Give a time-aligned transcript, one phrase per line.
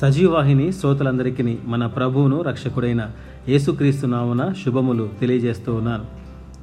[0.00, 3.10] సజీవాహిని శ్రోతలందరికీ మన ప్రభువును రక్షకుడైన
[3.48, 6.04] యేసుక్రీస్తు నామున శుభములు తెలియజేస్తూ ఉన్నాను.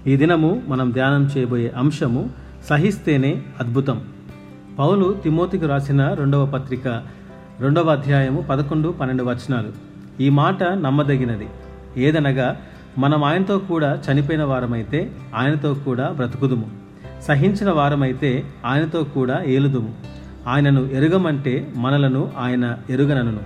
[0.09, 2.29] ఈ దినము మనం ధ్యానం చేయబోయే అంశము
[2.70, 4.02] సహిస్తేనే అద్భుతం.
[4.79, 6.88] పౌలు తిమోతికి రాసిన రెండవ పత్రిక
[7.60, 9.67] రెండవ అధ్యాయము పదకొండు పన్నెండు వచనాలు.
[10.22, 11.47] ఈ మాట నమ్మదగినది.
[11.97, 12.58] ఏదనగా
[12.97, 16.70] మనం ఆయనతో కూడా చనిపోయిన వారమైతే ఆయనతో కూడా బ్రతుకుదుము.
[17.27, 20.15] సహించిన వారమైతే ఆయనతో కూడా ఏలుదుము.
[20.48, 23.39] ఆయనను ఎరుగమంటే మనలను ఆయన ఎరుగనను.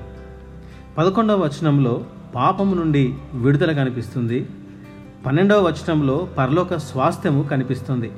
[0.98, 2.04] పదకొండవ వచనంలో
[2.36, 4.48] పాపము నుండి విడుదల కనిపిస్తుంది.
[5.26, 8.12] పన్నెండవ వచనంలో పరలోక స్వాస్థ్యము కనిపిస్తుంది.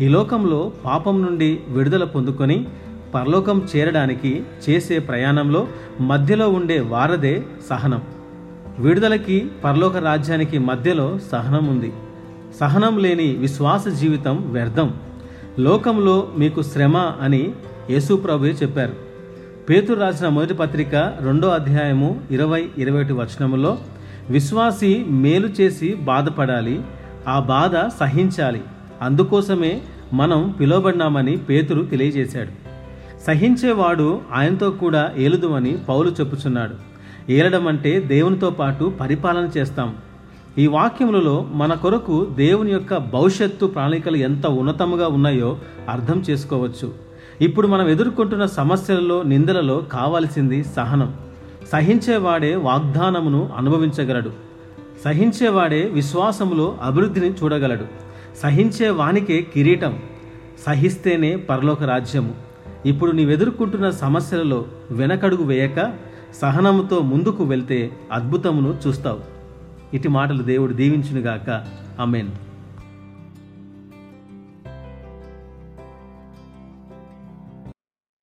[0.00, 2.66] ఈ లోకంలో పాపం నుండి విడుదల పొందుకొని
[3.14, 5.68] పరలోకం చేరడానికి చేసే ప్రయాణంలో
[6.00, 8.02] మధ్యలో ఉండే వారదే సహనం.
[8.78, 11.92] విడుదలకి పరలోక రాజ్యానికి మధ్యలో సహనం ఉంది.
[12.60, 14.94] సహనం లేని విశ్వాస జీవితం వ్యర్థం.
[15.58, 17.52] లోకంలో మీకు శ్రమ అని
[17.90, 18.92] యేసు ప్రభువే చెప్పారు.
[19.70, 23.78] పేతురు రాసిన మొదటి పత్రిక రెండో అధ్యాయము ఇరవై ఇరవై ఒకటి వచనములో
[24.30, 26.82] విశ్వాసి మేలు చేసి బాధపడాలి
[27.28, 28.60] ఆ బాధ సహించాలి.
[29.02, 32.48] అందుకోసమే మనం పిలువబడినామని పేతురు తెలియజేశాడు.
[33.26, 36.74] సహించేవాడు ఆయనతో కూడా ఏలుదుమని పౌలు చెప్పుచున్నాడు.
[37.32, 39.96] ఏలడం అంటే దేవునితో పాటు పరిపాలన చేస్తాం.
[40.58, 47.05] ఈ వాక్యములలో మన కొరకు దేవుని యొక్క భవిష్యత్తు ప్రణాళికలు ఎంత ఉన్నతముగా ఉన్నాయో అర్థం చేసుకోవచ్చు.
[47.40, 51.14] ఇప్పుడు మనం ఎదుర్కొంటున్న సమస్యలలో నిందలలో కావాల్సింది సహనం.
[51.72, 54.32] సహించేవాడే వాగ్దానమును అనుభవించగలడు.
[55.04, 57.84] సహించేవాడే విశ్వాసములో అభివృద్ధిని చూడగలడు.
[58.42, 59.98] సహించే వానికే కిరీటం.
[60.66, 62.34] సహిస్తేనే పరలోక రాజ్యము.
[62.86, 65.92] ఇప్పుడు నీవెదుర్కొంటున్న సమస్యలలో వెనకడుగు వేయక
[66.42, 69.20] సహనముతో ముందుకు వెళ్తే అద్భుతమును చూస్తావు.
[69.96, 71.64] ఇటు మాటలు దేవుడు దీవించునుగాక.
[72.00, 72.28] అమెన్